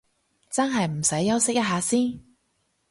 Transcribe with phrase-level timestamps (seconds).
[0.49, 2.19] 真係唔使休息一下先？